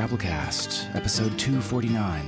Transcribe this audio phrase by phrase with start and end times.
[0.00, 2.24] Drabblecast, episode 249.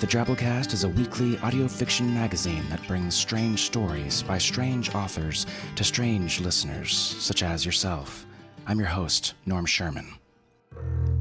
[0.00, 5.46] The Drabblecast is a weekly audio fiction magazine that brings strange stories by strange authors
[5.76, 8.26] to strange listeners, such as yourself.
[8.66, 10.16] I'm your host, Norm Sherman.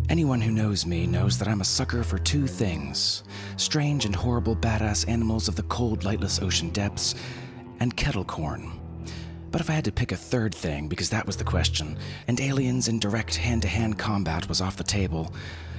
[0.09, 3.23] Anyone who knows me knows that I'm a sucker for two things
[3.57, 7.13] strange and horrible badass animals of the cold, lightless ocean depths,
[7.79, 8.71] and kettle corn.
[9.51, 11.97] But if I had to pick a third thing, because that was the question,
[12.27, 15.31] and aliens in direct hand to hand combat was off the table,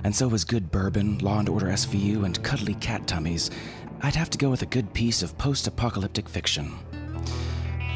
[0.07, 3.51] and so was good bourbon, Law and Order SVU, and cuddly cat tummies,
[4.03, 6.79] I'd have to go with a good piece of post apocalyptic fiction.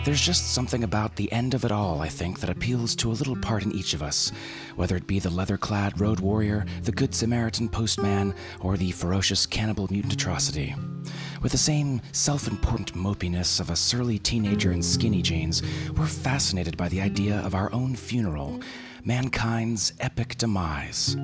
[0.04, 3.14] There's just something about the end of it all, I think, that appeals to a
[3.14, 4.32] little part in each of us,
[4.74, 9.46] whether it be the leather clad road warrior, the good Samaritan postman, or the ferocious
[9.46, 10.74] cannibal mutant atrocity.
[11.42, 15.62] With the same self important mopiness of a surly teenager in skinny jeans,
[15.96, 18.60] we're fascinated by the idea of our own funeral
[19.04, 21.16] mankind's epic demise.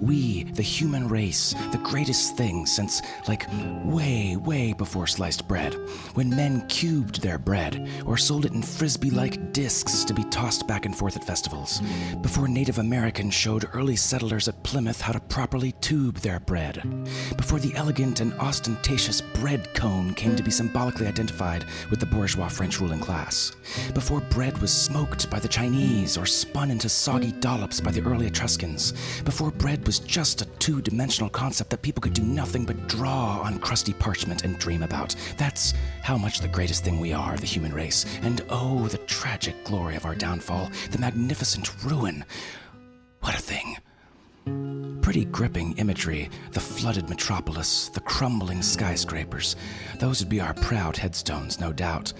[0.00, 3.46] We, the human race, the greatest thing since, like,
[3.84, 5.74] way, way before sliced bread,
[6.14, 10.66] when men cubed their bread or sold it in frisbee like discs to be tossed
[10.66, 11.80] back and forth at festivals,
[12.20, 16.82] before Native Americans showed early settlers at Plymouth how to properly tube their bread,
[17.36, 22.48] before the elegant and ostentatious bread cone came to be symbolically identified with the bourgeois
[22.48, 23.52] French ruling class,
[23.94, 28.26] before bread was smoked by the Chinese or spun into soggy dollops by the early
[28.26, 28.92] Etruscans,
[29.22, 33.40] before bread was just a two dimensional concept that people could do nothing but draw
[33.40, 35.14] on crusty parchment and dream about.
[35.36, 38.04] That's how much the greatest thing we are, the human race.
[38.22, 42.24] And oh, the tragic glory of our downfall, the magnificent ruin.
[43.20, 43.76] What a thing.
[45.02, 49.54] Pretty gripping imagery the flooded metropolis, the crumbling skyscrapers.
[49.98, 52.12] Those would be our proud headstones, no doubt.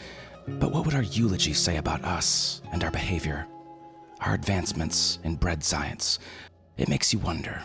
[0.47, 3.47] But what would our eulogy say about us and our behavior?
[4.23, 6.21] Our advancements in bread science?
[6.77, 7.65] It makes you wonder.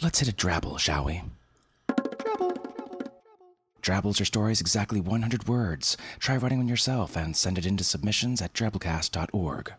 [0.00, 1.22] Let's hit a drabble, shall we?
[1.88, 2.56] Drabble.
[3.82, 5.98] Drabbles are stories exactly 100 words.
[6.18, 9.74] Try writing one yourself and send it in to submissions at drabblecast.org.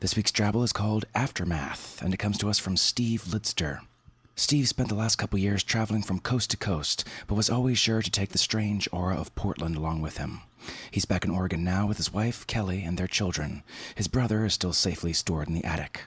[0.00, 3.80] This week's Drabble is called Aftermath, and it comes to us from Steve Lidster.
[4.38, 8.02] Steve spent the last couple years traveling from coast to coast, but was always sure
[8.02, 10.42] to take the strange aura of Portland along with him.
[10.90, 13.62] He's back in Oregon now with his wife, Kelly, and their children.
[13.94, 16.02] His brother is still safely stored in the attic.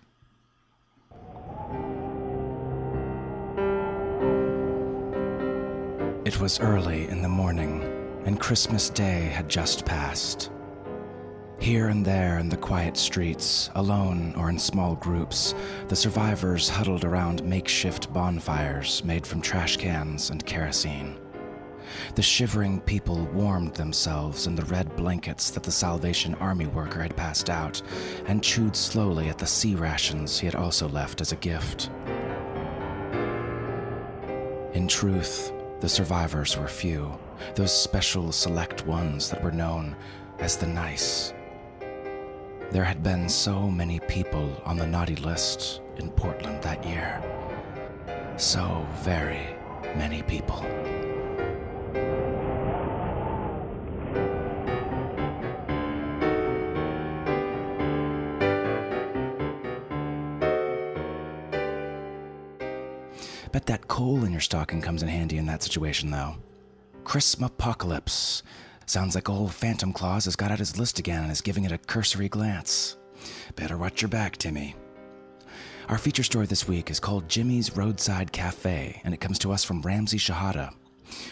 [6.23, 7.81] It was early in the morning,
[8.25, 10.51] and Christmas Day had just passed.
[11.59, 15.53] Here and there in the quiet streets, alone or in small groups,
[15.89, 21.19] the survivors huddled around makeshift bonfires made from trash cans and kerosene.
[22.15, 27.17] The shivering people warmed themselves in the red blankets that the Salvation Army worker had
[27.17, 27.81] passed out
[28.25, 31.89] and chewed slowly at the C rations he had also left as a gift.
[34.73, 37.19] In truth, the survivors were few,
[37.55, 39.97] those special select ones that were known
[40.39, 41.33] as the nice.
[42.71, 47.19] There had been so many people on the naughty list in Portland that year.
[48.37, 49.55] So very
[49.95, 50.61] many people.
[63.51, 66.35] Bet that coal in your stocking comes in handy in that situation, though.
[67.03, 68.43] Christmapocalypse.
[68.89, 71.71] Sounds like old Phantom Claus has got out his list again and is giving it
[71.71, 72.97] a cursory glance.
[73.55, 74.75] Better watch your back, Timmy.
[75.89, 79.63] Our feature story this week is called Jimmy's Roadside Cafe, and it comes to us
[79.63, 80.73] from Ramsey Shehadeh.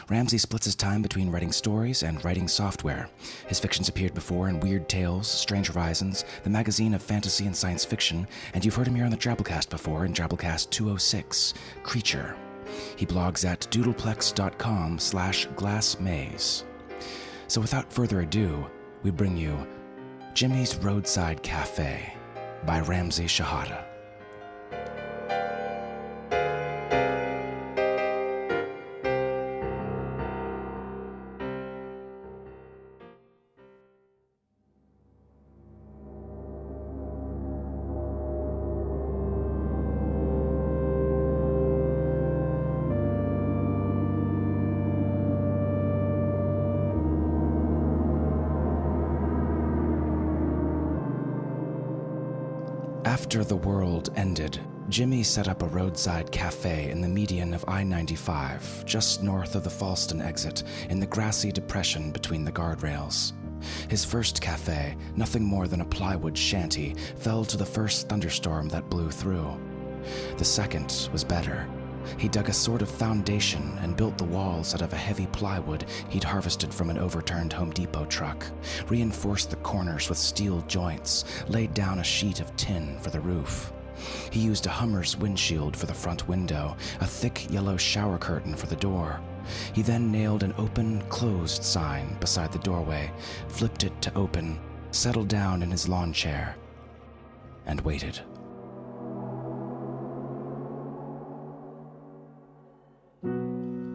[0.07, 3.09] Ramsey splits his time between writing stories and writing software.
[3.47, 7.83] His fictions appeared before in Weird Tales, Strange Horizons, the magazine of fantasy and science
[7.83, 12.37] fiction, and you've heard him here on the Drabblecast before in Drabblecast 206, Creature.
[12.97, 16.63] He blogs at doodleplex.com slash glassmaze.
[17.47, 18.69] So without further ado,
[19.03, 19.65] we bring you
[20.33, 22.13] Jimmy's Roadside Cafe
[22.65, 23.86] by Ramsey Shehadeh.
[55.27, 59.69] Set up a roadside cafe in the median of I 95, just north of the
[59.69, 63.33] Fallston exit, in the grassy depression between the guardrails.
[63.89, 68.89] His first cafe, nothing more than a plywood shanty, fell to the first thunderstorm that
[68.89, 69.59] blew through.
[70.37, 71.67] The second was better.
[72.17, 75.85] He dug a sort of foundation and built the walls out of a heavy plywood
[76.09, 78.45] he'd harvested from an overturned Home Depot truck,
[78.87, 83.73] reinforced the corners with steel joints, laid down a sheet of tin for the roof.
[84.31, 88.67] He used a Hummer's windshield for the front window, a thick yellow shower curtain for
[88.67, 89.19] the door.
[89.73, 93.11] He then nailed an open closed sign beside the doorway,
[93.47, 94.59] flipped it to open,
[94.91, 96.55] settled down in his lawn chair,
[97.65, 98.19] and waited.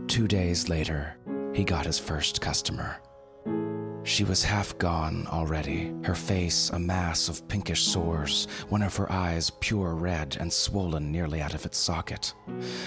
[0.08, 1.16] Two days later,
[1.54, 3.00] he got his first customer.
[4.04, 9.10] She was half gone already, her face a mass of pinkish sores, one of her
[9.10, 12.34] eyes pure red and swollen nearly out of its socket.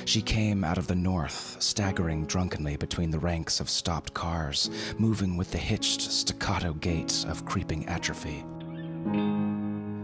[0.04, 5.38] She came out of the north, staggering drunkenly between the ranks of stopped cars, moving
[5.38, 8.44] with the hitched staccato gait of creeping atrophy.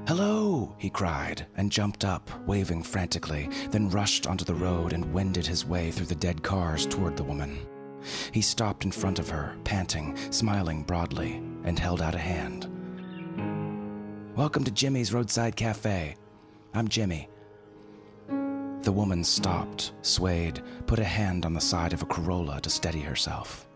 [0.07, 5.45] Hello, he cried, and jumped up, waving frantically, then rushed onto the road and wended
[5.45, 7.59] his way through the dead cars toward the woman.
[8.31, 12.67] He stopped in front of her, panting, smiling broadly, and held out a hand.
[14.35, 16.15] Welcome to Jimmy's Roadside Cafe.
[16.73, 17.29] I'm Jimmy.
[18.81, 23.01] The woman stopped, swayed, put a hand on the side of a Corolla to steady
[23.01, 23.67] herself.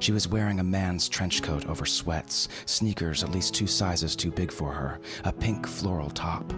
[0.00, 4.30] She was wearing a man's trench coat over sweats, sneakers at least two sizes too
[4.30, 6.54] big for her, a pink floral top.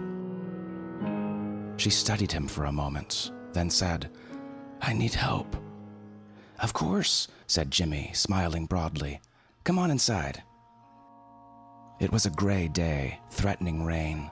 [1.75, 4.09] She studied him for a moment, then said,
[4.81, 5.55] I need help.
[6.59, 9.21] Of course, said Jimmy, smiling broadly.
[9.63, 10.43] Come on inside.
[11.99, 14.29] It was a gray day, threatening rain.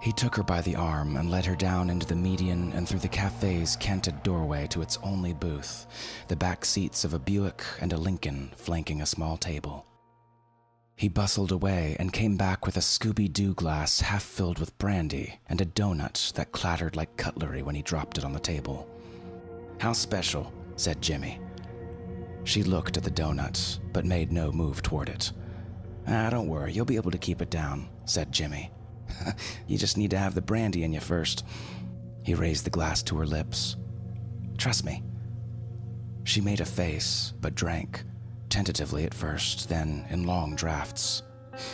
[0.00, 3.00] He took her by the arm and led her down into the median and through
[3.00, 5.86] the cafe's canted doorway to its only booth,
[6.28, 9.86] the back seats of a Buick and a Lincoln flanking a small table.
[10.96, 15.38] He bustled away and came back with a Scooby Doo glass half filled with brandy
[15.48, 18.88] and a donut that clattered like cutlery when he dropped it on the table.
[19.80, 21.40] How special, said Jimmy.
[22.44, 25.32] She looked at the donut, but made no move toward it.
[26.06, 28.70] Ah, don't worry, you'll be able to keep it down, said Jimmy.
[29.66, 31.44] you just need to have the brandy in you first.
[32.22, 33.76] He raised the glass to her lips.
[34.58, 35.02] Trust me.
[36.24, 38.04] She made a face, but drank,
[38.48, 41.22] tentatively at first, then in long drafts.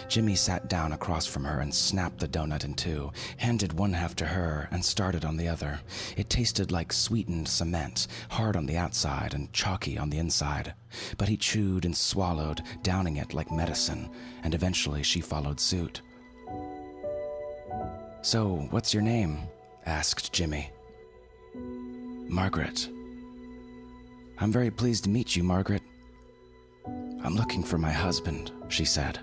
[0.08, 4.16] Jimmy sat down across from her and snapped the donut in two, handed one half
[4.16, 5.80] to her, and started on the other.
[6.16, 10.74] It tasted like sweetened cement, hard on the outside and chalky on the inside.
[11.18, 14.10] But he chewed and swallowed, downing it like medicine,
[14.42, 16.00] and eventually she followed suit.
[18.22, 19.38] So, what's your name?
[19.84, 20.70] asked Jimmy.
[22.28, 22.88] Margaret.
[24.38, 25.82] I'm very pleased to meet you, Margaret.
[27.22, 29.20] I'm looking for my husband, she said.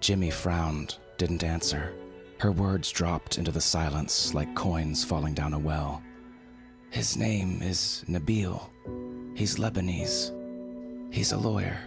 [0.00, 1.92] Jimmy frowned, didn't answer.
[2.38, 6.02] Her words dropped into the silence like coins falling down a well.
[6.88, 8.66] His name is Nabil.
[9.36, 10.34] He's Lebanese.
[11.12, 11.78] He's a lawyer.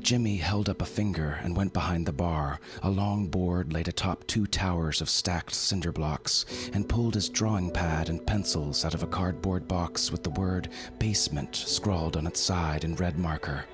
[0.00, 2.60] Jimmy held up a finger and went behind the bar.
[2.82, 7.70] A long board laid atop two towers of stacked cinder blocks and pulled his drawing
[7.70, 10.68] pad and pencils out of a cardboard box with the word
[10.98, 13.64] basement scrawled on its side in red marker.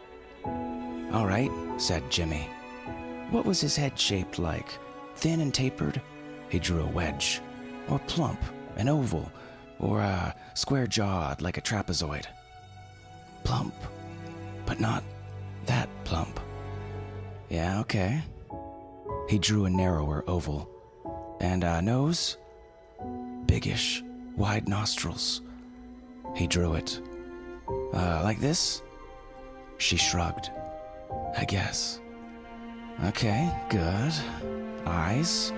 [1.13, 2.49] All right, said Jimmy.
[3.31, 4.79] What was his head shaped like?
[5.17, 6.01] Thin and tapered?
[6.49, 7.41] He drew a wedge.
[7.89, 8.41] Or plump,
[8.77, 9.31] an oval,
[9.79, 12.25] or uh, square jawed like a trapezoid.
[13.45, 13.75] Plump,
[14.67, 15.03] but not
[15.67, 16.41] that plump.
[17.49, 18.23] Yeah, okay.
[19.29, 20.69] He drew a narrower oval.
[21.41, 22.37] And a uh, nose?
[23.47, 24.03] Biggish,
[24.37, 25.43] wide nostrils.
[26.35, 27.01] He drew it.
[27.93, 28.83] Uh, like this?
[29.79, 30.51] She shrugged.
[31.37, 32.01] I guess.
[33.05, 34.13] Okay, good.
[34.85, 35.53] Eyes.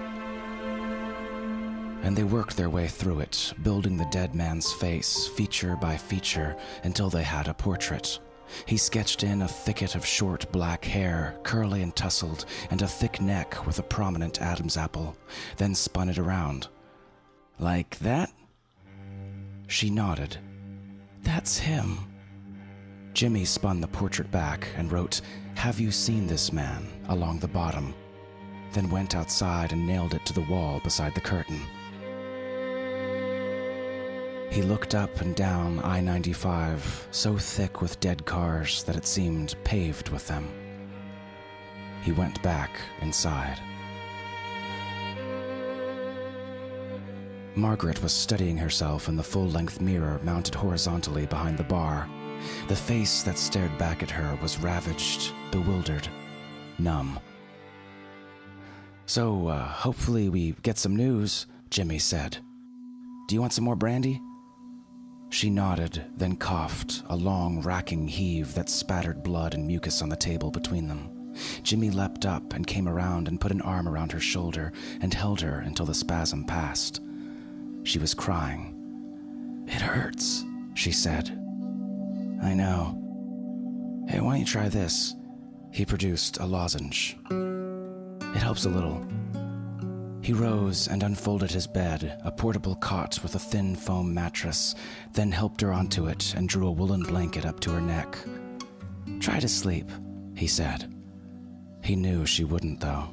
[2.02, 6.56] And they worked their way through it, building the dead man's face feature by feature
[6.84, 8.18] until they had a portrait.
[8.66, 13.20] He sketched in a thicket of short black hair, curly and tousled, and a thick
[13.20, 15.16] neck with a prominent Adam's apple,
[15.56, 16.68] then spun it around.
[17.58, 18.32] Like that?
[19.66, 20.36] She nodded.
[21.22, 21.98] That's him.
[23.12, 25.20] Jimmy spun the portrait back and wrote,
[25.60, 26.88] Have you seen this man?
[27.10, 27.92] along the bottom,
[28.72, 31.60] then went outside and nailed it to the wall beside the curtain.
[34.50, 39.54] He looked up and down I 95, so thick with dead cars that it seemed
[39.62, 40.48] paved with them.
[42.04, 42.70] He went back
[43.02, 43.60] inside.
[47.54, 52.08] Margaret was studying herself in the full length mirror mounted horizontally behind the bar.
[52.68, 56.08] The face that stared back at her was ravaged, bewildered,
[56.78, 57.18] numb.
[59.06, 62.38] So, uh, hopefully, we get some news, Jimmy said.
[63.28, 64.20] Do you want some more brandy?
[65.30, 70.16] She nodded, then coughed, a long, racking heave that spattered blood and mucus on the
[70.16, 71.32] table between them.
[71.62, 75.40] Jimmy leapt up and came around and put an arm around her shoulder and held
[75.40, 77.00] her until the spasm passed.
[77.84, 79.64] She was crying.
[79.68, 80.44] It hurts,
[80.74, 81.39] she said.
[82.42, 82.96] I know.
[84.08, 85.14] Hey, why don't you try this?
[85.72, 87.16] He produced a lozenge.
[87.30, 89.06] It helps a little.
[90.22, 94.74] He rose and unfolded his bed, a portable cot with a thin foam mattress,
[95.12, 98.16] then helped her onto it and drew a woolen blanket up to her neck.
[99.20, 99.90] Try to sleep,
[100.34, 100.92] he said.
[101.82, 103.08] He knew she wouldn't, though.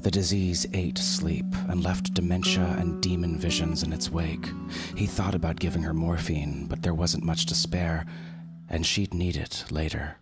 [0.00, 4.46] The disease ate sleep and left dementia and demon visions in its wake.
[4.94, 8.06] He thought about giving her morphine, but there wasn't much to spare,
[8.68, 10.16] and she'd need it later.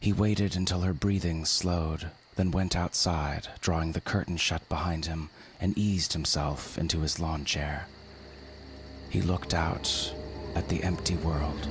[0.00, 5.30] He waited until her breathing slowed, then went outside, drawing the curtain shut behind him,
[5.60, 7.86] and eased himself into his lawn chair.
[9.10, 10.12] He looked out
[10.54, 11.68] at the empty world.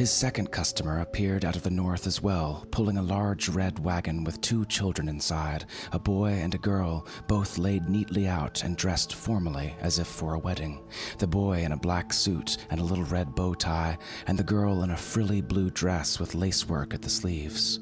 [0.00, 4.24] His second customer appeared out of the north as well, pulling a large red wagon
[4.24, 9.14] with two children inside, a boy and a girl, both laid neatly out and dressed
[9.14, 10.80] formally as if for a wedding.
[11.18, 14.84] The boy in a black suit and a little red bow tie, and the girl
[14.84, 17.78] in a frilly blue dress with lacework at the sleeves.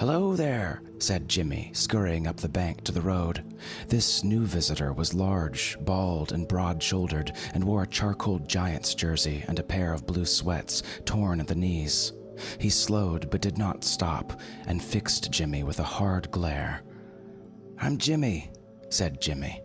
[0.00, 3.44] Hello there, said Jimmy, scurrying up the bank to the road.
[3.86, 9.44] This new visitor was large, bald, and broad shouldered, and wore a charcoal Giants jersey
[9.46, 12.14] and a pair of blue sweats torn at the knees.
[12.58, 16.80] He slowed but did not stop and fixed Jimmy with a hard glare.
[17.78, 18.50] I'm Jimmy,
[18.88, 19.60] said Jimmy.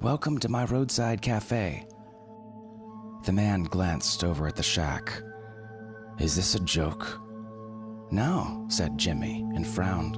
[0.00, 1.86] Welcome to my roadside cafe.
[3.24, 5.22] The man glanced over at the shack.
[6.18, 7.20] Is this a joke?
[8.10, 10.16] No, said Jimmy, and frowned.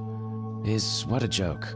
[0.67, 1.75] Is what a joke.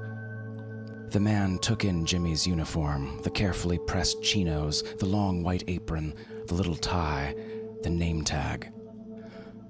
[1.10, 6.14] The man took in Jimmy's uniform, the carefully pressed chinos, the long white apron,
[6.48, 7.36] the little tie,
[7.84, 8.70] the name tag.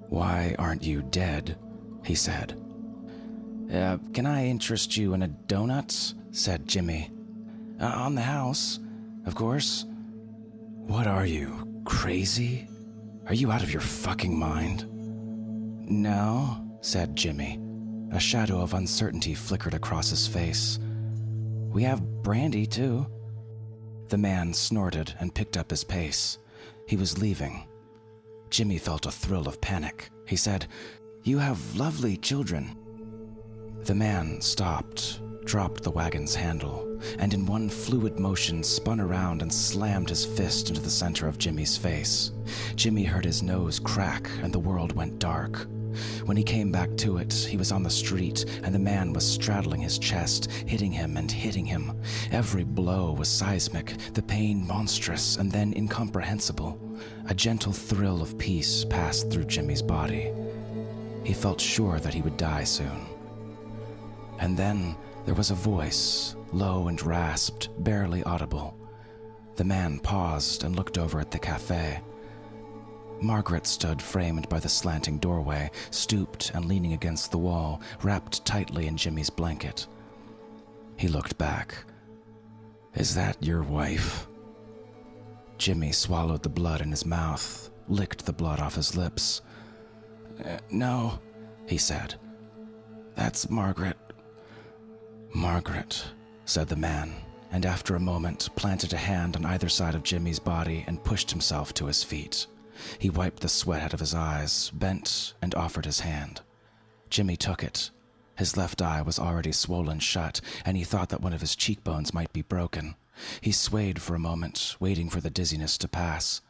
[0.08, 1.56] Why aren't you dead?
[2.04, 2.58] he said.
[3.72, 6.14] Uh, can I interest you in a donut?
[6.30, 7.10] said Jimmy.
[7.80, 8.80] Uh, on the house,
[9.26, 9.84] of course.
[10.86, 12.66] What are you, crazy?
[13.26, 14.86] Are you out of your fucking mind?
[15.90, 17.58] No, said Jimmy.
[18.12, 20.78] A shadow of uncertainty flickered across his face.
[21.70, 23.06] We have brandy, too.
[24.08, 26.38] The man snorted and picked up his pace.
[26.86, 27.66] He was leaving.
[28.50, 30.10] Jimmy felt a thrill of panic.
[30.26, 30.66] He said,
[31.22, 32.76] You have lovely children.
[33.84, 39.52] The man stopped, dropped the wagon's handle, and in one fluid motion spun around and
[39.52, 42.32] slammed his fist into the center of Jimmy's face.
[42.76, 45.66] Jimmy heard his nose crack and the world went dark.
[46.24, 49.26] When he came back to it, he was on the street, and the man was
[49.26, 52.00] straddling his chest, hitting him and hitting him.
[52.30, 56.80] Every blow was seismic, the pain monstrous and then incomprehensible.
[57.28, 60.32] A gentle thrill of peace passed through Jimmy's body.
[61.24, 63.06] He felt sure that he would die soon.
[64.38, 68.76] And then there was a voice, low and rasped, barely audible.
[69.56, 72.00] The man paused and looked over at the cafe.
[73.20, 78.86] Margaret stood framed by the slanting doorway, stooped and leaning against the wall, wrapped tightly
[78.86, 79.86] in Jimmy's blanket.
[80.96, 81.84] He looked back.
[82.94, 84.26] Is that your wife?
[85.58, 89.42] Jimmy swallowed the blood in his mouth, licked the blood off his lips.
[90.44, 91.18] Uh, no,
[91.66, 92.14] he said.
[93.16, 93.96] That's Margaret.
[95.34, 96.04] Margaret,
[96.44, 97.12] said the man,
[97.50, 101.30] and after a moment planted a hand on either side of Jimmy's body and pushed
[101.30, 102.46] himself to his feet.
[102.98, 106.40] He wiped the sweat out of his eyes, bent, and offered his hand.
[107.10, 107.90] Jimmy took it.
[108.36, 112.14] His left eye was already swollen shut, and he thought that one of his cheekbones
[112.14, 112.94] might be broken.
[113.40, 116.40] He swayed for a moment, waiting for the dizziness to pass.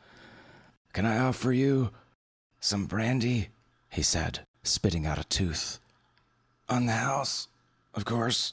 [0.93, 1.91] Can I offer you
[2.61, 3.49] some brandy?
[3.91, 5.79] he said, spitting out a tooth.
[6.69, 7.49] On the house,
[7.95, 8.53] of course.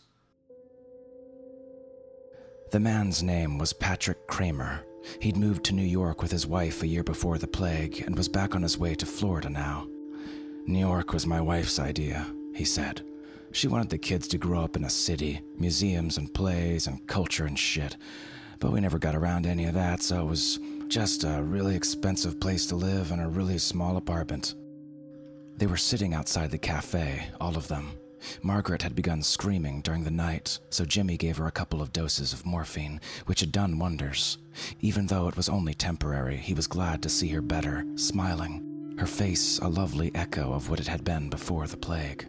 [2.72, 4.84] The man's name was Patrick Kramer.
[5.19, 8.27] He'd moved to New York with his wife a year before the plague and was
[8.27, 9.88] back on his way to Florida now.
[10.67, 13.01] New York was my wife's idea, he said.
[13.51, 17.45] She wanted the kids to grow up in a city, museums and plays and culture
[17.45, 17.97] and shit.
[18.59, 21.75] But we never got around to any of that, so it was just a really
[21.75, 24.55] expensive place to live in a really small apartment.
[25.57, 27.91] They were sitting outside the cafe, all of them,
[28.41, 32.34] Margaret had begun screaming during the night, so Jimmy gave her a couple of doses
[32.34, 34.38] of morphine, which had done wonders.
[34.82, 39.05] Even though it was only temporary, he was glad to see her better, smiling, her
[39.05, 42.27] face a lovely echo of what it had been before the plague.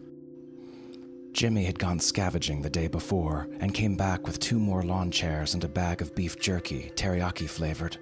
[1.33, 5.53] Jimmy had gone scavenging the day before and came back with two more lawn chairs
[5.53, 7.99] and a bag of beef jerky, teriyaki flavored.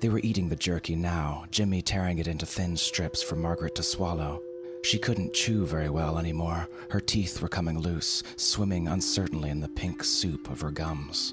[0.00, 3.82] They were eating the jerky now, Jimmy tearing it into thin strips for Margaret to
[3.82, 4.42] swallow.
[4.84, 6.68] She couldn't chew very well anymore.
[6.90, 11.32] Her teeth were coming loose, swimming uncertainly in the pink soup of her gums.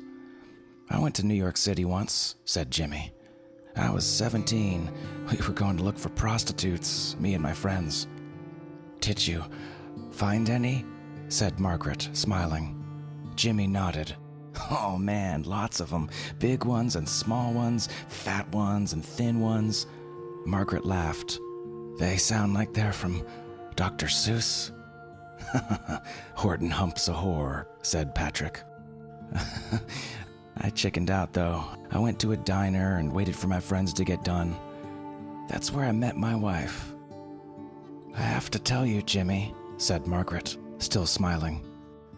[0.90, 3.12] I went to New York City once, said Jimmy.
[3.76, 4.90] I was 17.
[5.30, 8.08] We were going to look for prostitutes, me and my friends.
[9.02, 9.44] Did you
[10.12, 10.86] find any?
[11.28, 12.82] said Margaret, smiling.
[13.36, 14.16] Jimmy nodded.
[14.70, 16.10] Oh man, lots of them.
[16.40, 19.88] Big ones and small ones, fat ones and thin ones.
[20.46, 21.40] Margaret laughed.
[21.98, 23.26] They sound like they're from
[23.76, 24.08] Dr.
[24.08, 24.72] Seuss.
[26.36, 28.62] Horton humps a whore, said Patrick.
[30.58, 31.64] I chickened out though.
[31.90, 34.56] I went to a diner and waited for my friends to get done.
[35.50, 36.94] That's where I met my wife.
[38.16, 41.66] I have to tell you, Jimmy, said Margaret, still smiling.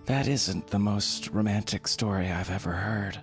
[0.06, 3.20] That isn't the most romantic story I've ever heard.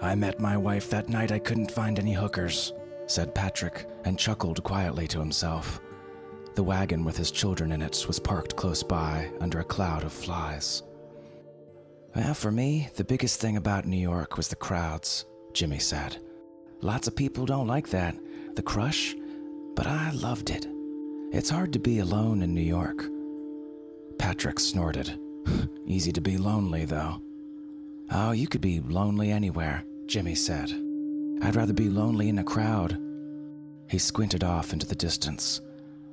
[0.00, 2.72] I met my wife that night I couldn't find any hookers,
[3.06, 5.80] said Patrick, and chuckled quietly to himself.
[6.54, 10.12] The wagon with his children in it was parked close by under a cloud of
[10.12, 10.82] flies.
[12.14, 16.18] Well, for me, the biggest thing about New York was the crowds, Jimmy said.
[16.82, 18.16] Lots of people don't like that,
[18.54, 19.16] the crush,
[19.74, 20.66] but I loved it.
[21.32, 23.06] It's hard to be alone in New York.
[24.18, 25.18] Patrick snorted.
[25.86, 27.22] Easy to be lonely, though.
[28.10, 30.70] Oh, you could be lonely anywhere, Jimmy said.
[31.40, 33.00] I'd rather be lonely in a crowd.
[33.88, 35.62] He squinted off into the distance.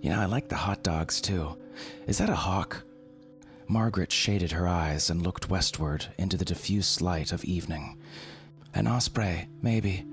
[0.03, 1.55] Know, I like the hot dogs too.
[2.07, 2.83] Is that a hawk?
[3.67, 7.97] Margaret shaded her eyes and looked westward into the diffuse light of evening.
[8.73, 10.05] An osprey, maybe.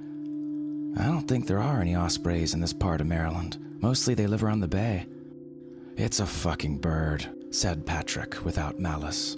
[0.99, 3.59] I don't think there are any ospreys in this part of Maryland.
[3.81, 5.07] Mostly they live around the bay.
[5.97, 9.37] It's a fucking bird, said Patrick without malice.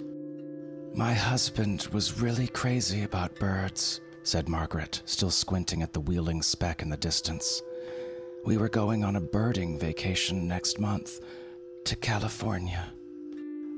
[0.93, 6.81] My husband was really crazy about birds, said Margaret, still squinting at the wheeling speck
[6.81, 7.61] in the distance.
[8.45, 11.19] We were going on a birding vacation next month
[11.83, 12.91] to California.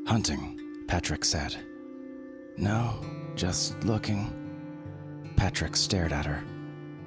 [0.07, 1.55] Hunting, Patrick said.
[2.57, 3.01] No,
[3.35, 4.31] just looking.
[5.35, 6.43] Patrick stared at her.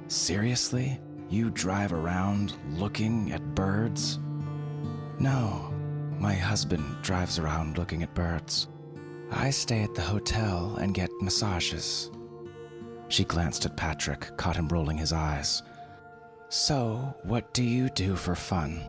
[0.09, 1.01] Seriously?
[1.31, 4.19] You drive around looking at birds?
[5.19, 5.73] No,
[6.19, 8.69] my husband drives around looking at birds.
[9.31, 12.11] I stay at the hotel and get massages.
[13.09, 15.63] She glanced at Patrick, caught him rolling his eyes.
[16.57, 18.81] So, what do you do for fun?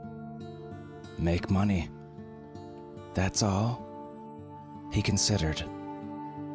[1.17, 1.89] Make money.
[3.15, 3.83] That's all?
[4.93, 5.63] He considered.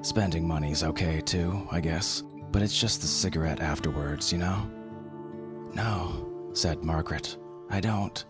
[0.03, 4.71] Spending money's okay too, I guess, but it's just the cigarette afterwards, you know?
[5.75, 7.37] No, said Margaret.
[7.69, 8.25] I don't.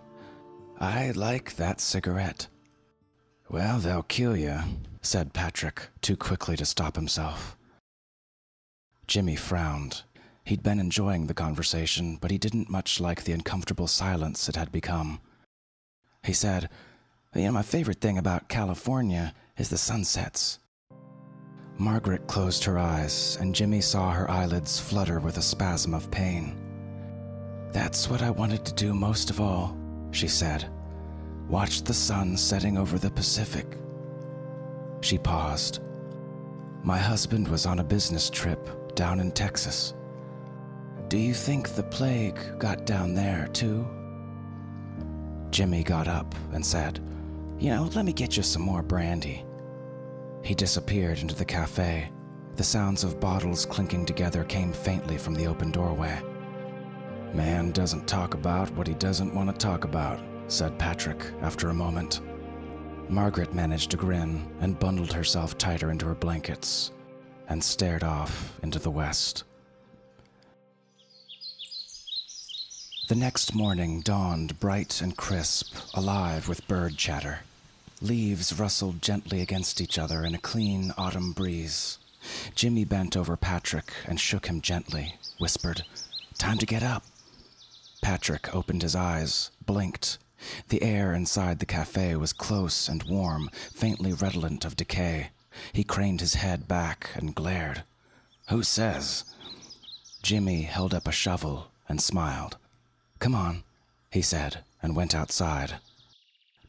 [0.78, 2.48] I like that cigarette.
[3.50, 4.58] Well, they'll kill you,
[5.02, 7.58] said Patrick, too quickly to stop himself.
[9.06, 10.04] Jimmy frowned.
[10.44, 14.72] He'd been enjoying the conversation, but he didn't much like the uncomfortable silence it had
[14.72, 15.20] become.
[16.22, 16.68] He said,
[17.34, 20.58] You know, my favorite thing about California is the sunsets.
[21.78, 26.56] Margaret closed her eyes, and Jimmy saw her eyelids flutter with a spasm of pain.
[27.72, 29.76] That's what I wanted to do most of all,
[30.10, 30.68] she said.
[31.48, 33.78] Watch the sun setting over the Pacific.
[35.00, 35.80] She paused.
[36.82, 39.94] My husband was on a business trip down in Texas.
[41.10, 43.84] Do you think the plague got down there too?
[45.50, 47.00] Jimmy got up and said,
[47.58, 49.44] You know, let me get you some more brandy.
[50.44, 52.08] He disappeared into the cafe.
[52.54, 56.22] The sounds of bottles clinking together came faintly from the open doorway.
[57.34, 61.74] Man doesn't talk about what he doesn't want to talk about, said Patrick after a
[61.74, 62.20] moment.
[63.08, 66.92] Margaret managed to grin and bundled herself tighter into her blankets
[67.48, 69.42] and stared off into the west.
[73.10, 77.40] The next morning dawned bright and crisp, alive with bird chatter.
[78.00, 81.98] Leaves rustled gently against each other in a clean autumn breeze.
[82.54, 85.84] Jimmy bent over Patrick and shook him gently, whispered,
[86.38, 87.02] Time to get up.
[88.00, 90.18] Patrick opened his eyes, blinked.
[90.68, 95.30] The air inside the cafe was close and warm, faintly redolent of decay.
[95.72, 97.82] He craned his head back and glared.
[98.50, 99.24] Who says?
[100.22, 102.56] Jimmy held up a shovel and smiled.
[103.20, 103.64] Come on,
[104.10, 105.74] he said, and went outside.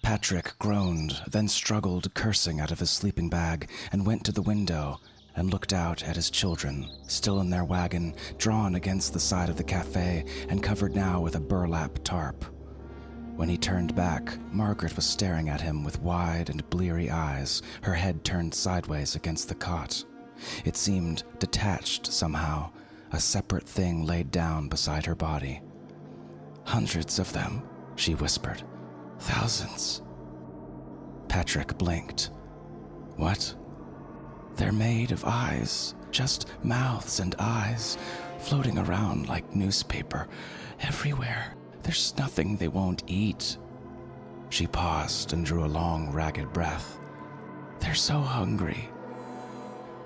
[0.04, 5.00] Patrick groaned, then struggled, cursing out of his sleeping bag, and went to the window
[5.34, 9.56] and looked out at his children, still in their wagon, drawn against the side of
[9.56, 12.44] the cafe and covered now with a burlap tarp.
[13.38, 17.94] When he turned back, Margaret was staring at him with wide and bleary eyes, her
[17.94, 20.04] head turned sideways against the cot.
[20.66, 22.72] It seemed detached somehow,
[23.14, 25.62] a separate thing laid down beside her body.
[26.72, 27.62] Hundreds of them,
[27.98, 28.64] she whispered.
[29.20, 30.04] Thousands.
[31.28, 32.30] Patrick blinked.
[33.18, 33.54] What?
[34.56, 37.98] They're made of eyes, just mouths and eyes,
[38.40, 40.30] floating around like newspaper
[40.80, 41.56] everywhere.
[41.84, 43.58] There's nothing they won't eat.
[44.48, 46.98] She paused and drew a long, ragged breath.
[47.82, 48.88] They're so hungry.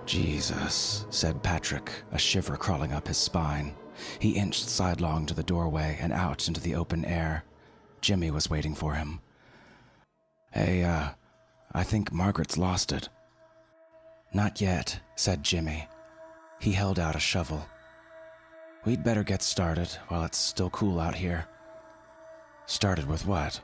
[0.08, 3.76] Jesus, said Patrick, a shiver crawling up his spine.
[4.20, 7.44] He inched sidelong to the doorway and out into the open air.
[8.02, 9.20] Jimmy was waiting for him.
[10.52, 11.10] Hey, uh,
[11.74, 13.10] I think Margaret's lost it.
[14.34, 15.88] Not yet, said Jimmy.
[16.60, 17.66] He held out a shovel.
[18.86, 21.48] We'd better get started while it's still cool out here.
[22.66, 23.60] Started with what?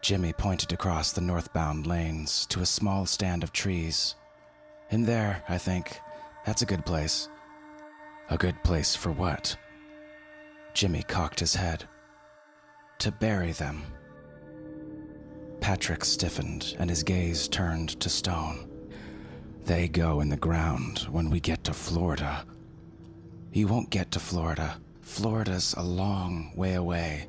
[0.00, 4.14] Jimmy pointed across the northbound lanes to a small stand of trees.
[4.90, 6.00] In there, I think.
[6.46, 7.28] That's a good place.
[8.30, 9.56] A good place for what?
[10.74, 11.88] Jimmy cocked his head.
[12.98, 13.82] To bury them.
[15.60, 18.68] Patrick stiffened and his gaze turned to stone.
[19.64, 22.44] They go in the ground when we get to Florida.
[23.52, 24.76] You won't get to Florida.
[25.00, 27.28] Florida's a long way away.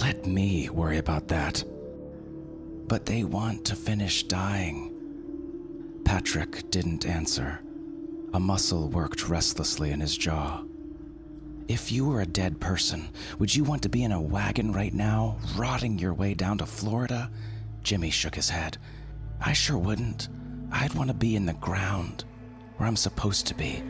[0.00, 1.62] Let me worry about that.
[2.88, 4.94] But they want to finish dying.
[6.04, 7.60] Patrick didn't answer.
[8.32, 10.62] A muscle worked restlessly in his jaw.
[11.66, 13.08] If you were a dead person,
[13.40, 16.66] would you want to be in a wagon right now, rotting your way down to
[16.66, 17.28] Florida?
[17.82, 18.78] Jimmy shook his head.
[19.40, 20.28] I sure wouldn't.
[20.70, 22.24] I'd want to be in the ground,
[22.76, 23.82] where I'm supposed to be.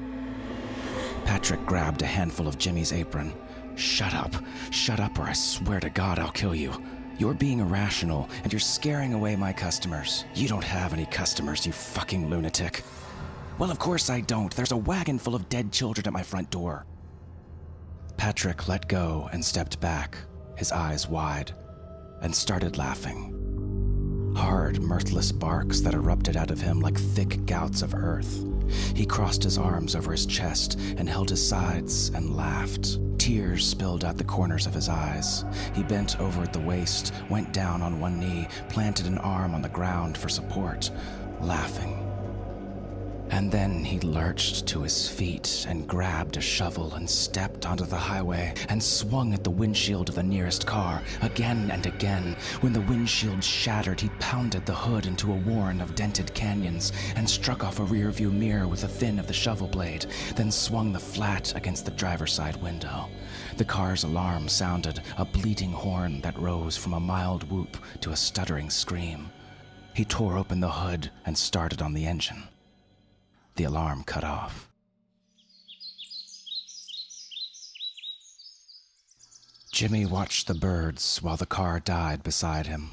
[1.27, 3.35] Patrick grabbed a handful of Jimmy's apron.
[3.77, 4.35] Shut up.
[4.71, 6.83] Shut up, or I swear to God I'll kill you.
[7.19, 10.25] You're being irrational, and you're scaring away my customers.
[10.35, 12.83] You don't have any customers, you fucking lunatic.
[13.61, 14.57] Well, of course I don't.
[14.57, 16.87] There's a wagon full of dead children at my front door.
[18.17, 20.17] Patrick let go and stepped back,
[20.57, 21.53] his eyes wide,
[22.23, 24.33] and started laughing.
[24.35, 28.47] Hard, mirthless barks that erupted out of him like thick gouts of earth.
[28.97, 32.99] He crossed his arms over his chest and held his sides and laughed.
[33.19, 35.45] Tears spilled out the corners of his eyes.
[35.75, 39.61] He bent over at the waist, went down on one knee, planted an arm on
[39.61, 40.91] the ground for support,
[41.43, 42.10] laughing.
[43.31, 47.97] And then he lurched to his feet and grabbed a shovel and stepped onto the
[47.97, 52.37] highway and swung at the windshield of the nearest car again and again.
[52.61, 57.29] When the windshield shattered, he pounded the hood into a warren of dented canyons and
[57.29, 60.99] struck off a rearview mirror with the thin of the shovel blade, then swung the
[60.99, 63.09] flat against the driver's side window.
[63.57, 68.17] The car's alarm sounded, a bleating horn that rose from a mild whoop to a
[68.17, 69.31] stuttering scream.
[69.95, 72.50] He tore open the hood and started on the engine.
[73.61, 74.71] The alarm cut off.
[79.71, 82.93] Jimmy watched the birds while the car died beside him.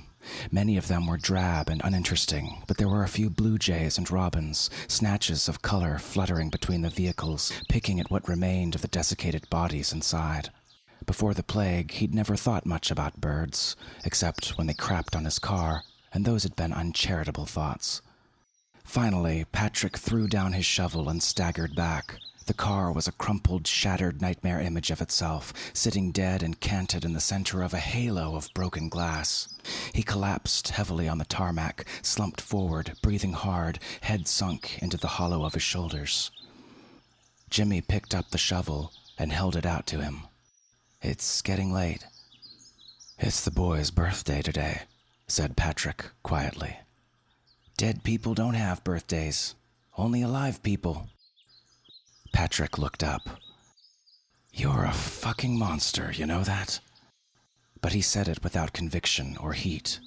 [0.52, 4.12] Many of them were drab and uninteresting, but there were a few blue jays and
[4.12, 9.50] robins, snatches of color fluttering between the vehicles, picking at what remained of the desiccated
[9.50, 10.50] bodies inside.
[11.06, 15.40] Before the plague, he'd never thought much about birds, except when they crapped on his
[15.40, 18.02] car, and those had been uncharitable thoughts.
[18.88, 22.15] Finally, Patrick threw down his shovel and staggered back.
[22.45, 27.12] The car was a crumpled, shattered nightmare image of itself, sitting dead and canted in
[27.12, 29.50] the center of a halo of broken glass.
[29.93, 35.43] He collapsed heavily on the tarmac, slumped forward, breathing hard, head sunk into the hollow
[35.43, 36.32] of his shoulders.
[37.50, 40.21] Jimmy picked up the shovel and held it out to him.
[41.02, 42.06] It's getting late.
[43.19, 44.84] It's the boy's birthday today,
[45.28, 46.78] said Patrick quietly.
[47.78, 49.54] Dead people don't have birthdays,
[50.00, 51.10] only alive people.
[52.34, 53.22] Patrick looked up.
[54.52, 56.80] You're a fucking monster, you know that?
[57.80, 60.00] But he said it without conviction or heat,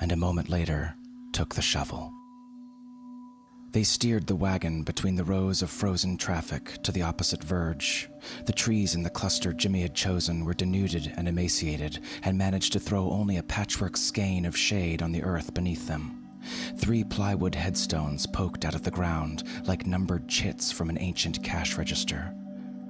[0.00, 0.94] and a moment later
[1.32, 2.12] took the shovel.
[3.72, 8.08] They steered the wagon between the rows of frozen traffic to the opposite verge.
[8.46, 12.80] The trees in the cluster Jimmy had chosen were denuded and emaciated, and managed to
[12.80, 16.17] throw only a patchwork skein of shade on the earth beneath them.
[16.76, 21.76] Three plywood headstones poked out of the ground like numbered chits from an ancient cash
[21.76, 22.34] register.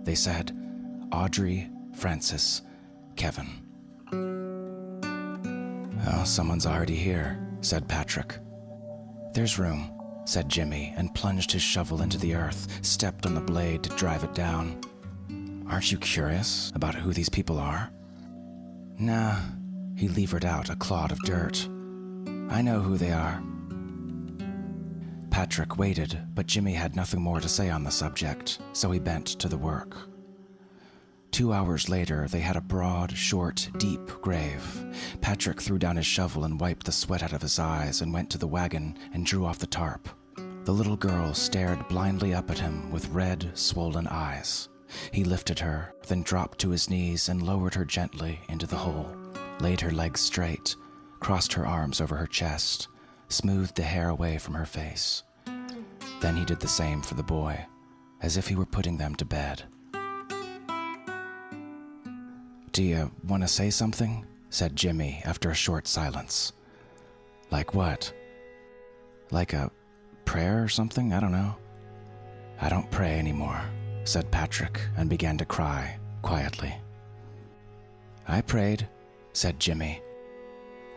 [0.02, 0.56] They said,
[1.12, 2.62] Audrey, Frances,
[3.16, 3.48] Kevin.
[6.10, 8.38] Oh, someone's already here, said Patrick.
[9.34, 9.90] There's room,
[10.24, 14.24] said Jimmy, and plunged his shovel into the earth, stepped on the blade to drive
[14.24, 14.80] it down.
[15.68, 17.90] Aren't you curious about who these people are?
[18.98, 19.36] Nah,
[19.96, 21.68] He levered out a clod of dirt.
[22.50, 23.42] I know who they are.
[25.30, 29.26] Patrick waited, but Jimmy had nothing more to say on the subject, so he bent
[29.26, 29.96] to the work.
[31.30, 34.84] Two hours later, they had a broad, short, deep grave.
[35.20, 38.30] Patrick threw down his shovel and wiped the sweat out of his eyes and went
[38.30, 40.08] to the wagon and drew off the tarp.
[40.64, 44.68] The little girl stared blindly up at him with red, swollen eyes.
[45.12, 49.14] He lifted her, then dropped to his knees and lowered her gently into the hole,
[49.60, 50.74] laid her legs straight,
[51.20, 52.88] crossed her arms over her chest,
[53.28, 55.22] smoothed the hair away from her face.
[56.20, 57.64] Then he did the same for the boy,
[58.22, 59.62] as if he were putting them to bed.
[62.72, 64.24] Do you want to say something?
[64.50, 66.52] said Jimmy after a short silence.
[67.50, 68.12] Like what?
[69.30, 69.70] Like a
[70.24, 71.12] prayer or something?
[71.12, 71.56] I don't know.
[72.60, 73.60] I don't pray anymore,
[74.04, 76.74] said Patrick and began to cry quietly.
[78.26, 78.88] I prayed,
[79.32, 80.00] said Jimmy.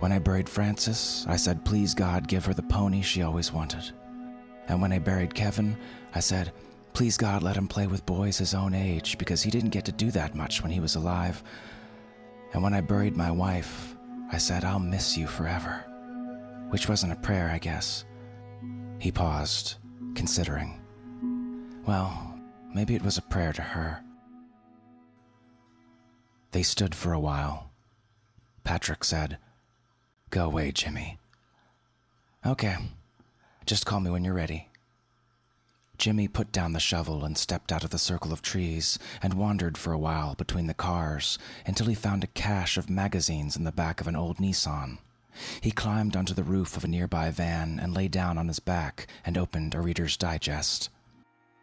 [0.02, 3.92] When I buried Frances, I said, Please God, give her the pony she always wanted.
[4.68, 5.78] And when I buried Kevin,
[6.16, 6.54] I said,
[6.94, 9.92] Please God, let him play with boys his own age because he didn't get to
[9.92, 11.44] do that much when he was alive.
[12.52, 13.96] And when I buried my wife,
[14.32, 15.86] I said, I'll miss you forever.
[16.70, 18.04] Which wasn't a prayer, I guess.
[18.98, 19.76] He paused,
[20.16, 20.82] considering.
[21.86, 22.40] Well,
[22.74, 24.04] maybe it was a prayer to her.
[26.54, 27.70] They stood for a while.
[28.64, 29.38] Patrick said,
[30.32, 31.18] Go away, Jimmy.
[32.46, 32.78] Okay.
[33.66, 34.70] Just call me when you're ready.
[35.98, 39.78] Jimmy put down the shovel and stepped out of the circle of trees and wandered
[39.78, 43.74] for a while between the cars until he found a cache of magazines in the
[43.74, 45.00] back of an old Nissan.
[45.60, 49.08] He climbed onto the roof of a nearby van and lay down on his back
[49.26, 50.90] and opened a Reader's Digest.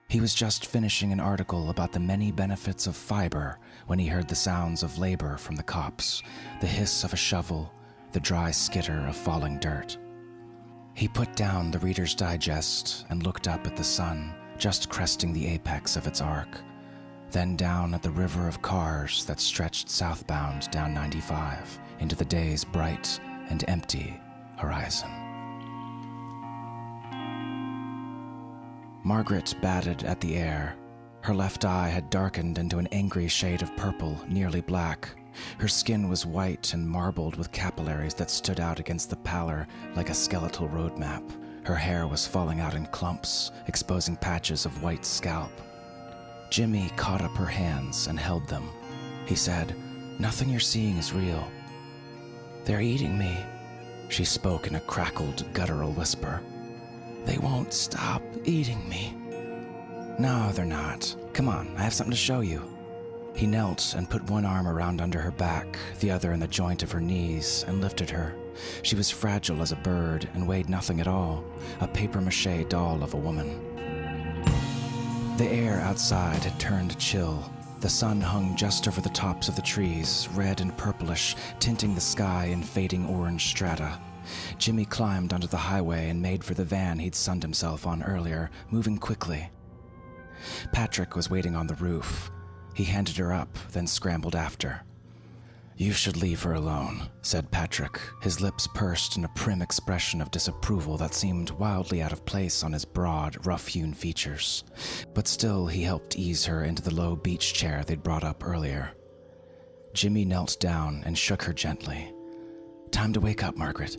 [0.09, 4.29] He was just finishing an article about the many benefits of fiber when he heard
[4.29, 6.23] the sounds of labor from the copse,
[6.61, 7.73] the hiss of a shovel,
[8.13, 9.99] the dry skitter of falling dirt.
[10.95, 15.47] He put down the Reader's Digest and looked up at the sun, just cresting the
[15.47, 16.49] apex of its arc,
[17.31, 22.65] then down at the river of cars that stretched southbound down 95 into the day's
[22.65, 24.21] bright and empty
[24.57, 25.11] horizon.
[29.05, 30.77] Margaret batted at the air.
[31.23, 35.09] Her left eye had darkened into an angry shade of purple, nearly black,
[35.59, 40.11] her skin was white and marbled with capillaries that stood out against the pallor like
[40.11, 41.23] a skeletal road map.
[41.65, 45.53] Her hair was falling out in clumps, exposing patches of white scalp.
[46.51, 48.69] Jimmy caught up her hands and held them.
[49.27, 49.75] He said,
[50.19, 51.47] Nothing you're seeing is real.
[52.65, 53.37] They're eating me,
[54.09, 56.41] she spoke in a crackled, guttural whisper.
[57.25, 59.15] They won't stop eating me.
[60.19, 61.15] No, they're not.
[61.35, 62.78] Come on, I have something to show you.
[63.35, 66.83] He knelt and put one arm around under her back, the other in the joint
[66.83, 68.35] of her knees, and lifted her.
[68.83, 71.45] She was fragile as a bird and weighed nothing at all,
[71.81, 73.65] a papier mache doll of a woman.
[75.37, 77.49] The air outside had turned chill.
[77.81, 82.01] The sun hung just over the tops of the trees, red and purplish, tinting the
[82.01, 84.01] sky in fading orange strata.
[84.59, 88.51] Jimmy climbed onto the highway and made for the van he'd sunned himself on earlier,
[88.71, 89.49] moving quickly.
[90.73, 92.31] Patrick was waiting on the roof.
[92.79, 94.83] He handed her up, then scrambled after.
[95.77, 100.31] You should leave her alone, said Patrick, his lips pursed in a prim expression of
[100.31, 104.63] disapproval that seemed wildly out of place on his broad, rough hewn features.
[105.13, 108.93] But still, he helped ease her into the low beach chair they'd brought up earlier.
[109.93, 112.15] Jimmy knelt down and shook her gently.
[112.93, 113.97] Time to wake up, Margaret.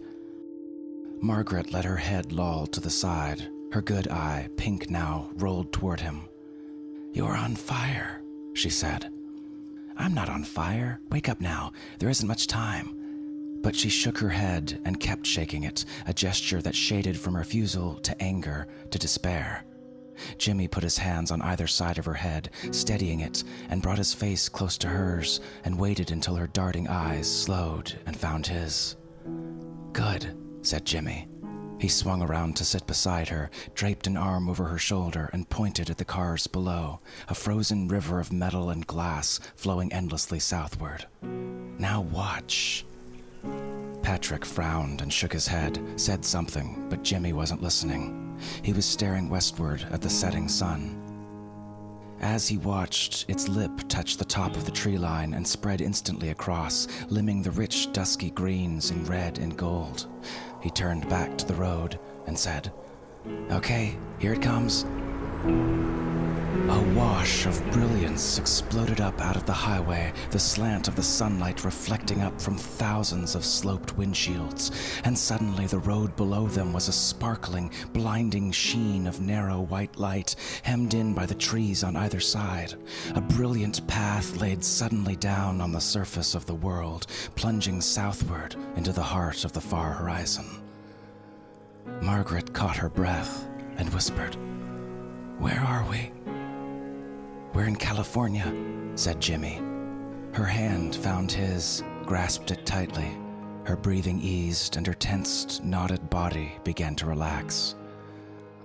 [1.20, 3.46] Margaret let her head loll to the side.
[3.74, 6.30] Her good eye, pink now, rolled toward him.
[7.12, 8.19] You're on fire,
[8.54, 9.12] she said.
[9.98, 11.02] I'm not on fire.
[11.12, 11.74] Wake up now.
[12.00, 12.96] There isn't much time.
[13.62, 17.96] But she shook her head and kept shaking it, a gesture that shaded from refusal
[17.96, 19.66] to anger to despair.
[20.38, 24.14] Jimmy put his hands on either side of her head, steadying it, and brought his
[24.14, 28.96] face close to hers and waited until her darting eyes slowed and found his.
[29.94, 31.28] Good, said Jimmy.
[31.80, 35.90] He swung around to sit beside her, draped an arm over her shoulder, and pointed
[35.90, 41.06] at the cars below, a frozen river of metal and glass flowing endlessly southward.
[41.22, 42.86] Now watch.
[44.02, 48.38] Patrick frowned and shook his head, said something, but Jimmy wasn't listening.
[48.62, 50.98] He was staring westward at the setting sun.
[52.22, 56.32] As he watched, its lip touched the top of the tree line and spread instantly
[56.32, 60.08] across, limning the rich, dusky greens in red and gold.
[60.62, 62.72] He turned back to the road and said,
[63.52, 64.86] Okay, here it comes.
[66.50, 71.64] A wash of brilliance exploded up out of the highway, the slant of the sunlight
[71.64, 74.72] reflecting up from thousands of sloped windshields,
[75.04, 80.36] and suddenly the road below them was a sparkling, blinding sheen of narrow white light,
[80.64, 82.74] hemmed in by the trees on either side.
[83.14, 88.92] A brilliant path laid suddenly down on the surface of the world, plunging southward into
[88.92, 90.48] the heart of the far horizon.
[92.02, 94.36] Margaret caught her breath and whispered,
[95.38, 96.12] Where are we?
[97.54, 98.54] We're in California,
[98.96, 99.62] said Jimmy.
[100.34, 103.18] Her hand found his, grasped it tightly.
[103.66, 107.76] Her breathing eased and her tensed, knotted body began to relax.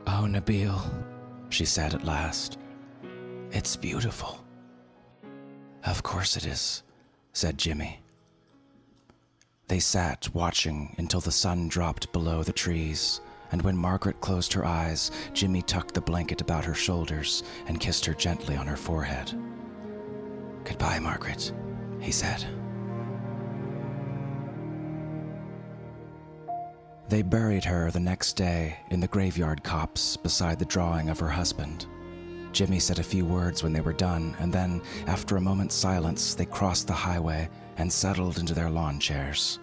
[0.07, 0.79] Oh, Nabil,
[1.49, 2.59] she said at last.
[3.51, 4.45] It's beautiful.
[5.85, 6.83] Of course it is,
[7.33, 8.01] said Jimmy.
[9.69, 13.21] They sat watching until the sun dropped below the trees,
[13.55, 18.05] and when Margaret closed her eyes, Jimmy tucked the blanket about her shoulders and kissed
[18.05, 19.33] her gently on her forehead.
[20.65, 21.53] Goodbye, Margaret,
[22.01, 22.45] he said.
[27.09, 31.31] They buried her the next day in the graveyard copse beside the drawing of her
[31.31, 31.87] husband.
[32.51, 36.35] Jimmy said a few words when they were done, and then, after a moment's silence,
[36.35, 39.61] they crossed the highway and settled into their lawn chairs.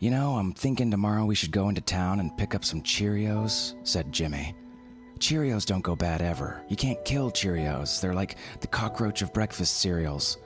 [0.00, 3.74] You know, I'm thinking tomorrow we should go into town and pick up some Cheerios,
[3.86, 4.54] said Jimmy.
[5.18, 6.64] Cheerios don't go bad ever.
[6.70, 10.38] You can't kill Cheerios, they're like the cockroach of breakfast cereals.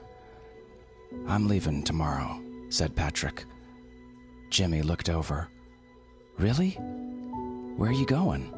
[1.25, 3.45] I'm leaving tomorrow, said Patrick.
[4.49, 5.47] Jimmy looked over.
[6.37, 6.71] Really?
[7.77, 8.53] Where are you going?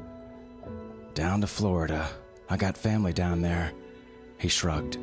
[1.14, 2.10] Down to Florida.
[2.50, 3.72] I got family down there.
[4.40, 4.96] He shrugged.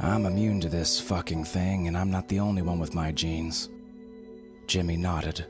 [0.00, 3.68] I'm immune to this fucking thing, and I'm not the only one with my genes.
[4.66, 5.44] Jimmy nodded.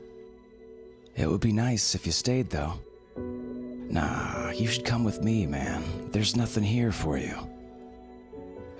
[1.15, 2.73] It would be nice if you stayed, though.
[3.15, 6.09] Nah, you should come with me, man.
[6.11, 7.35] There's nothing here for you.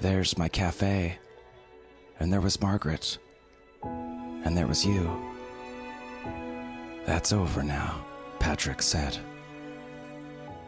[0.01, 1.17] There's my cafe.
[2.19, 3.17] And there was Margaret.
[3.83, 5.09] And there was you.
[7.05, 8.03] That's over now,
[8.39, 9.17] Patrick said.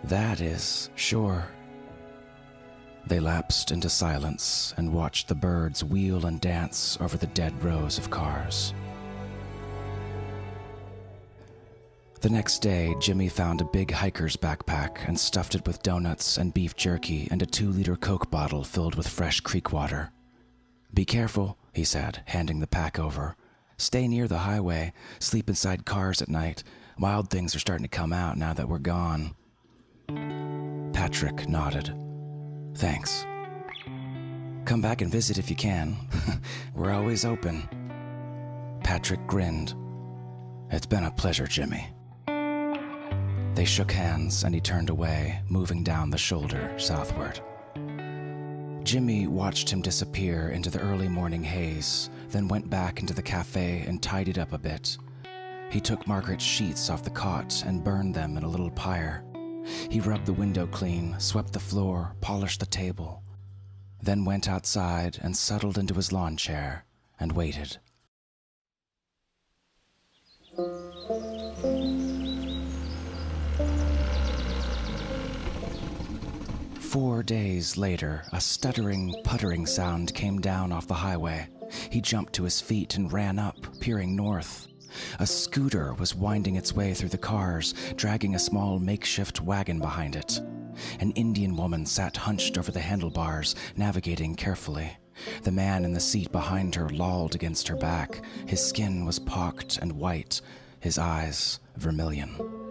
[0.04, 1.48] That is, sure.
[3.08, 7.98] They lapsed into silence and watched the birds wheel and dance over the dead rows
[7.98, 8.74] of cars.
[12.20, 16.54] The next day, Jimmy found a big hiker's backpack and stuffed it with donuts and
[16.54, 20.12] beef jerky and a two liter Coke bottle filled with fresh creek water.
[20.92, 23.36] Be careful, he said, handing the pack over.
[23.78, 26.64] Stay near the highway, sleep inside cars at night.
[26.98, 29.36] Wild things are starting to come out now that we're gone.
[30.94, 31.94] Patrick nodded.
[32.76, 33.28] Thanks.
[34.66, 35.96] Come back and visit if you can.
[36.74, 37.70] we're always open.
[38.84, 39.76] Patrick grinned.
[40.72, 41.88] It's been a pleasure, Jimmy.
[43.58, 47.42] They shook hands and he turned away, moving down the shoulder southward.
[48.84, 53.84] Jimmy watched him disappear into the early morning haze, then went back into the cafe
[53.88, 55.00] and tidied up a bit.
[55.72, 59.24] He took Margaret's sheets off the cot and burned them in a little pyre.
[59.90, 63.24] He rubbed the window clean, swept the floor, polished the table,
[64.00, 66.86] then went outside and settled into his lawn chair
[67.20, 67.80] and waited.
[76.90, 81.50] Four days later, a stuttering, puttering sound came down off the highway.
[81.90, 84.68] He jumped to his feet and ran up, peering north.
[85.20, 90.16] A scooter was winding its way through the cars, dragging a small makeshift wagon behind
[90.16, 90.40] it.
[91.02, 94.98] An Indian woman sat hunched over the handlebars, navigating carefully.
[95.44, 98.22] The man in the seat behind her lolled against her back.
[98.46, 100.40] His skin was pocked and white,
[100.80, 102.67] his eyes vermilion.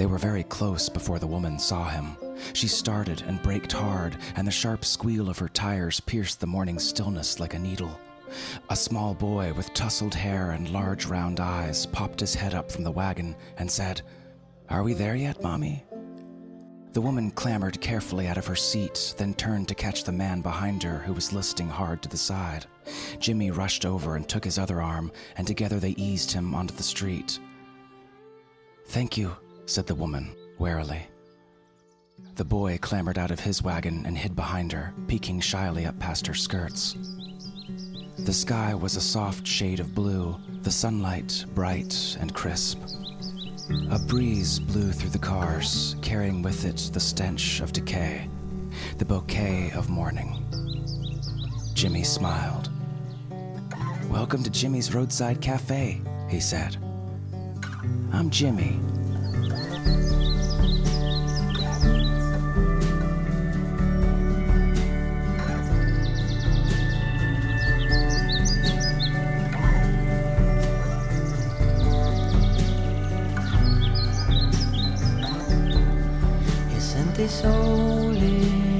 [0.00, 2.16] They were very close before the woman saw him.
[2.54, 6.78] She started and braked hard, and the sharp squeal of her tires pierced the morning
[6.78, 8.00] stillness like a needle.
[8.70, 12.82] A small boy with tousled hair and large round eyes popped his head up from
[12.82, 14.00] the wagon and said,
[14.70, 15.84] Are we there yet, Mommy?
[16.94, 20.82] The woman clambered carefully out of her seat, then turned to catch the man behind
[20.82, 22.64] her who was listing hard to the side.
[23.18, 26.82] Jimmy rushed over and took his other arm, and together they eased him onto the
[26.82, 27.38] street.
[28.86, 29.36] Thank you,
[29.70, 31.06] said the woman, warily.
[32.34, 36.26] The boy clambered out of his wagon and hid behind her, peeking shyly up past
[36.26, 36.96] her skirts.
[38.18, 42.80] The sky was a soft shade of blue, the sunlight bright and crisp.
[43.92, 48.28] A breeze blew through the cars, carrying with it the stench of decay,
[48.98, 50.44] the bouquet of morning.
[51.74, 52.70] Jimmy smiled.
[54.10, 56.76] Welcome to Jimmy's Roadside Cafe, he said.
[58.12, 58.80] I'm Jimmy,
[77.30, 78.79] sole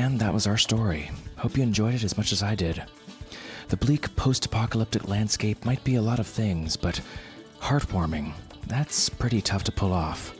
[0.00, 1.10] And that was our story.
[1.36, 2.82] Hope you enjoyed it as much as I did.
[3.68, 7.02] The bleak post apocalyptic landscape might be a lot of things, but
[7.60, 8.32] heartwarming,
[8.66, 10.34] that's pretty tough to pull off.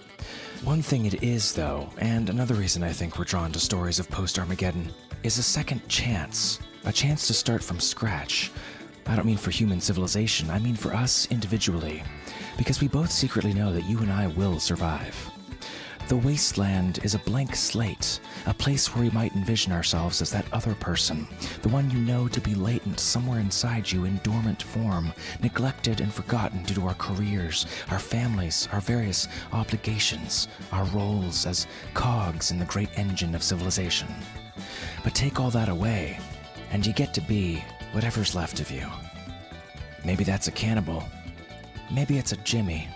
[0.64, 4.08] One thing it is, though, and another reason I think we're drawn to stories of
[4.08, 4.90] post Armageddon,
[5.24, 6.58] is a second chance.
[6.86, 8.50] A chance to start from scratch.
[9.06, 12.02] I don't mean for human civilization, I mean for us individually.
[12.56, 15.29] Because we both secretly know that you and I will survive.
[16.10, 20.52] The wasteland is a blank slate, a place where we might envision ourselves as that
[20.52, 21.28] other person,
[21.62, 26.12] the one you know to be latent somewhere inside you in dormant form, neglected and
[26.12, 32.58] forgotten due to our careers, our families, our various obligations, our roles as cogs in
[32.58, 34.08] the great engine of civilization.
[35.04, 36.18] But take all that away,
[36.72, 38.88] and you get to be whatever's left of you.
[40.04, 41.04] Maybe that's a cannibal.
[41.88, 42.88] Maybe it's a Jimmy.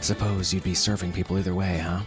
[0.00, 2.00] Suppose you'd be serving people either way, huh?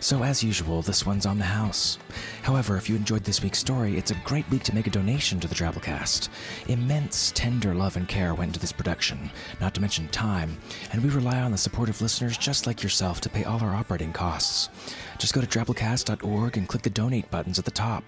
[0.00, 1.98] So, as usual, this one's on the house.
[2.42, 5.40] However, if you enjoyed this week's story, it's a great week to make a donation
[5.40, 6.28] to the Drabblecast.
[6.68, 9.30] Immense, tender love and care went into this production,
[9.62, 10.58] not to mention time,
[10.92, 13.74] and we rely on the support of listeners just like yourself to pay all our
[13.74, 14.68] operating costs.
[15.16, 18.04] Just go to drabblecast.org and click the donate buttons at the top.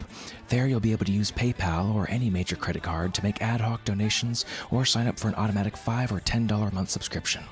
[0.49, 3.63] There, you'll be able to use PayPal or any major credit card to make ad
[3.63, 7.43] hoc donations or sign up for an automatic 5 or $10 a month subscription.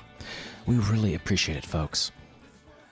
[0.65, 2.11] We really appreciate it, folks.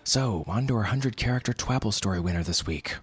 [0.05, 2.97] So, on to our 100 character Twabble story winner this week.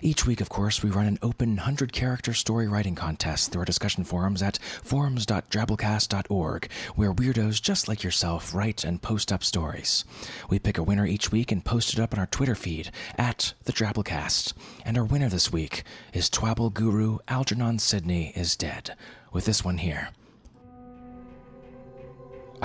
[0.00, 3.64] Each week, of course, we run an open 100 character story writing contest through our
[3.64, 10.04] discussion forums at forums.drabblecast.org, where weirdos just like yourself write and post up stories.
[10.48, 13.54] We pick a winner each week and post it up on our Twitter feed at
[13.64, 14.52] the Drabblecast.
[14.84, 18.94] And our winner this week is Twabble guru Algernon Sidney is dead,
[19.32, 20.10] with this one here.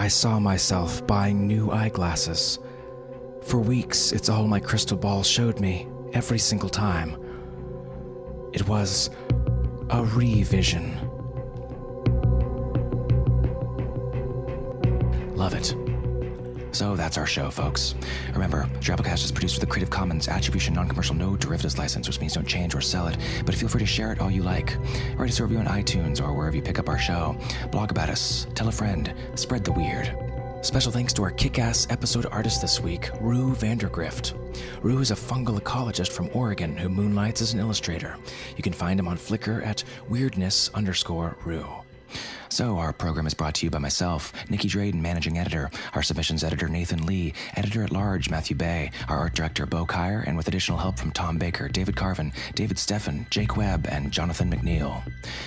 [0.02, 2.58] I saw myself buying new eyeglasses.
[3.44, 7.18] For weeks, it's all my crystal ball showed me, every single time.
[8.52, 9.12] It was
[9.92, 10.98] a revision.
[15.36, 15.91] Love it.
[16.72, 17.96] So that's our show, folks.
[18.34, 22.34] Remember, Drabblecast is produced with a Creative Commons Attribution Non-Commercial No Derivatives license, which means
[22.34, 23.18] don't change or sell it.
[23.46, 24.78] But feel free to share it all you like.
[25.16, 27.38] Write us a review on iTunes or wherever you pick up our show.
[27.72, 28.48] Blog about us.
[28.56, 29.14] Tell a friend.
[29.36, 30.16] Spread the weird.
[30.62, 34.36] Special thanks to our kick-ass episode artist this week, Roo Vandegrift.
[34.84, 38.16] Roo is a fungal ecologist from Oregon who moonlights as an illustrator.
[38.56, 41.66] You can find him on Flickr at weirdness underscore Roo.
[42.52, 46.44] So, our program is brought to you by myself, Nicky Drayden, managing editor, our submissions
[46.44, 50.50] editor, Nathan Lee, editor at large, Matthew Bay, our art director, Bo Kaier, and with
[50.50, 55.02] additional help from Tom Baker, David Carvin, David Steffen, Jake Webb, and Jonathan McNeil.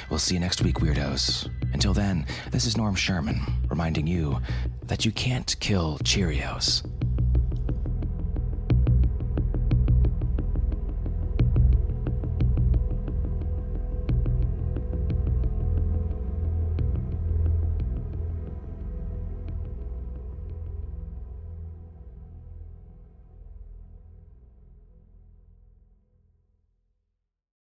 [0.08, 1.50] We'll see you next week, weirdos.
[1.74, 4.40] Until then, this is Norm Sherman, reminding you
[4.84, 6.86] that you can't kill Cheerios.